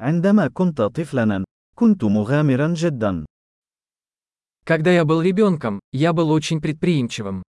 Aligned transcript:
عندما 0.00 0.48
كنت 0.48 0.82
طفلا، 0.82 1.44
كنت 1.74 2.04
مغامرا 2.04 2.74
جدا. 2.74 3.24
Когда 4.64 4.92
я 4.92 5.04
был 5.04 5.22
ребенком, 5.22 5.80
я 5.92 6.12
был 6.12 6.30
очень 6.30 6.60
предприимчивым. 6.60 7.42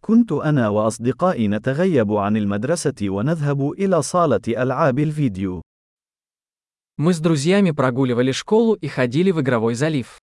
كنت 0.00 0.32
أنا 0.32 0.68
وأصدقائي 0.68 1.48
نتغيب 1.48 2.12
عن 2.12 2.36
المدرسة 2.36 2.94
ونذهب 3.02 3.72
إلى 3.72 4.02
صالة 4.02 4.40
ألعاب 4.48 4.98
الفيديو. 4.98 5.62
Мы 6.96 7.14
с 7.14 7.20
друзьями 7.20 7.70
прогуливали 7.70 8.32
школу 8.32 8.74
и 8.74 8.88
ходили 8.88 9.30
в 9.30 9.40
игровой 9.40 9.74
залив. 9.74 10.18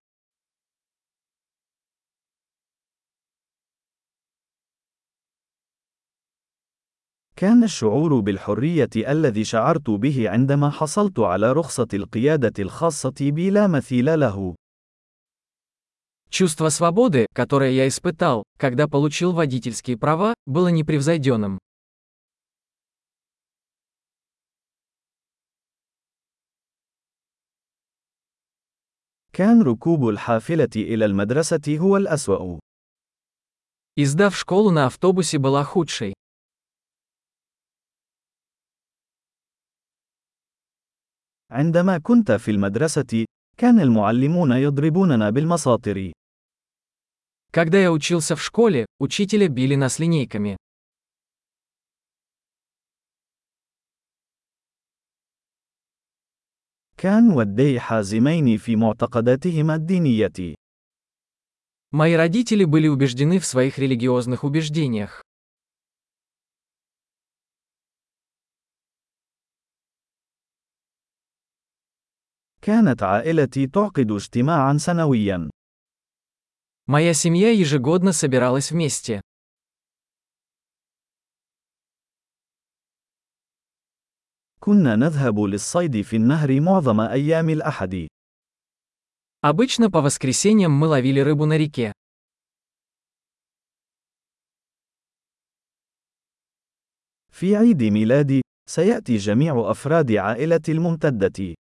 كان 7.36 7.64
الشعور 7.64 8.20
بالحرية 8.20 8.90
الذي 8.96 9.44
شعرت 9.44 9.90
به 9.90 10.30
عندما 10.30 10.70
حصلت 10.70 11.18
على 11.18 11.52
رخصة 11.52 11.88
القيادة 11.94 12.52
الخاصة 12.58 13.14
بي 13.20 13.50
لا 13.50 13.66
مثيل 13.66 14.20
له. 14.20 14.54
Чувство 16.30 16.68
свободы, 16.68 17.26
которое 17.34 17.72
я 17.72 17.88
испытал, 17.88 18.44
когда 18.56 18.86
получил 18.86 19.32
водительские 19.32 19.96
права, 19.98 20.34
было 20.46 20.68
непревзойденным. 20.68 21.58
كان 29.32 29.62
ركوب 29.62 30.08
الحافلة 30.08 30.70
إلى 30.76 31.04
المدرسة 31.04 31.78
هو 31.78 31.96
الأسوأ. 31.96 32.58
Езда 33.96 34.30
в 34.30 34.36
школу 34.36 34.70
на 34.70 34.86
автобусе 34.86 35.38
была 35.38 35.64
худшей. 35.64 36.13
عندما 41.54 41.98
كنت 41.98 42.32
في 42.32 42.50
المدرسة، 42.50 43.24
كان 43.56 43.80
المعلمون 43.80 44.52
يضربوننا 44.52 45.30
بالمساطر. 45.30 46.12
Когда 47.52 47.80
я 47.80 47.90
учился 47.92 48.36
в 48.36 48.42
школе, 48.42 48.86
учителя 49.00 49.48
били 49.48 49.74
нас 49.74 49.98
линейками. 49.98 50.56
كان 56.96 57.30
والدي 57.30 57.80
حازمين 57.80 58.56
في 58.58 58.76
معتقداتهما 58.76 59.74
الدينية. 59.74 60.54
Мои 61.92 62.14
родители 62.14 62.64
были 62.64 62.86
убеждены 62.86 63.40
в 63.40 63.46
своих 63.46 63.78
религиозных 63.78 64.44
убеждениях. 64.44 65.22
كانت 72.64 73.02
عائلتي 73.02 73.66
تعقد 73.66 74.10
اجتماعا 74.10 74.78
سنويا. 74.78 75.50
Моя 76.86 77.14
семья 77.14 77.50
ежегодно 77.50 78.12
собиралась 78.12 78.70
вместе. 78.72 79.20
كنا 84.60 84.96
نذهب 84.96 85.40
للصيد 85.40 86.00
في 86.02 86.16
النهر 86.16 86.60
معظم 86.60 87.00
أيام 87.00 87.50
الأحد. 87.50 88.08
Обычно 89.42 89.90
по 89.90 90.02
воскресеньям 90.02 90.72
мы 90.72 90.86
ловили 90.88 91.20
рыбу 91.20 91.46
на 91.46 91.56
реке. 91.56 91.92
في 97.30 97.56
عيد 97.56 97.82
ميلادي، 97.82 98.42
سيأتي 98.68 99.16
جميع 99.16 99.70
أفراد 99.70 100.12
عائلتي 100.12 100.72
الممتدة. 100.72 101.54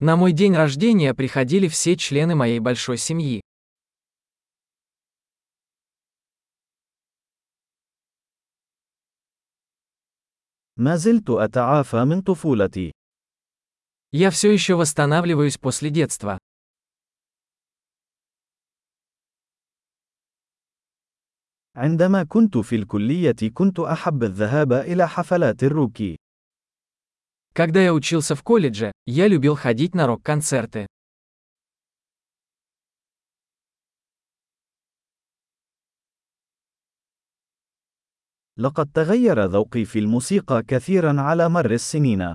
На 0.00 0.16
мой 0.16 0.32
день 0.32 0.54
рождения 0.54 1.12
приходили 1.14 1.68
все 1.68 1.96
члены 1.96 2.34
моей 2.34 2.58
большой 2.58 2.96
семьи. 2.96 3.42
ما 10.76 10.96
زلت 10.96 11.30
أتعافى 11.30 12.04
من 12.04 12.22
طفولتي. 12.22 12.92
Я 14.12 14.30
все 14.30 14.50
еще 14.52 14.74
восстанавливаюсь 14.74 15.58
после 15.58 15.90
детства. 15.90 16.38
عندما 21.76 22.24
كنت 22.24 22.58
في 22.58 22.76
الكلية 22.76 23.50
كنت 23.54 23.80
أحب 23.80 24.22
الذهاب 24.22 24.72
إلى 24.72 25.08
حفلات 25.08 25.62
الروكي. 25.62 26.16
Когда 27.54 27.82
я 27.82 27.92
учился 27.92 28.34
в 28.34 28.42
колледже, 28.42 28.92
я 29.06 29.28
любил 29.28 29.56
ходить 29.56 29.94
на 29.94 30.06
рок-концерты. 30.06 30.86
لقد 38.56 38.92
تغير 38.92 39.44
ذوقي 39.44 39.84
في 39.84 39.98
الموسيقى 39.98 40.62
كثيرا 40.62 41.20
على 41.20 41.48
مر 41.48 41.70
السنين. 41.70 42.34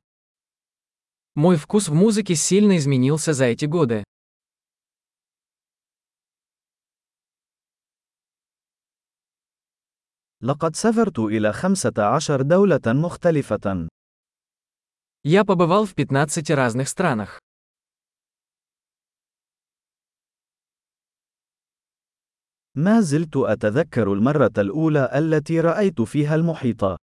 Мой 1.35 1.57
вкус 1.57 1.89
в 1.89 1.93
музыке 1.93 2.33
сильно 2.35 2.77
изменился 2.77 3.33
за 3.33 3.45
эти 3.45 3.65
годы. 3.65 4.03
لقد 10.41 10.75
سافرت 10.75 11.19
إلى 11.19 11.53
15 11.53 12.41
دولة 12.41 12.81
مختلفة. 12.85 13.87
Я 15.23 15.43
побывал 15.43 15.85
в 15.85 15.93
15 15.93 16.51
разных 16.51 16.87
странах. 16.87 17.39
ما 22.75 23.01
زلت 23.01 23.37
أتذكر 23.37 24.13
المرة 24.13 24.51
الأولى 24.57 25.09
التي 25.13 25.59
رأيت 25.59 26.01
فيها 26.01 26.35
المحيط. 26.35 26.97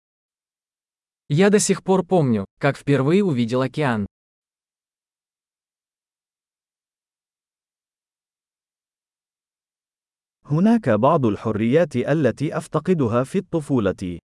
Я 1.29 1.49
до 1.49 1.59
сих 1.59 1.83
пор 1.83 2.05
помню, 2.05 2.45
как 2.61 2.77
впервые 2.77 3.25
увидел 3.25 3.63
океан. 3.63 4.07
هناك 10.45 10.89
بعض 10.89 11.27
الحريات 11.27 11.97
التي 11.97 12.57
أفتقدها 12.57 13.25
في 13.25 13.39
الطفولة. 13.39 14.19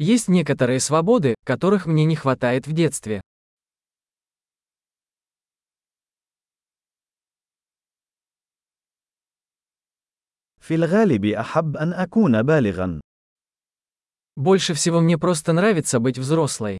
Есть 0.00 0.28
некоторые 0.28 0.80
свободы, 0.80 1.34
которых 1.44 1.86
мне 1.86 2.04
не 2.04 2.16
хватает 2.16 2.66
в 2.66 2.72
детстве. 2.72 3.20
في 10.66 10.74
الغالب 10.74 11.24
أحب 11.24 11.76
أن 11.76 11.92
أكون 11.92 12.42
بالغا. 12.42 13.00
Больше 14.36 14.74
всего 14.74 15.00
мне 15.00 15.16
просто 15.16 15.52
нравится 15.52 16.00
быть 16.00 16.18
взрослой. 16.18 16.78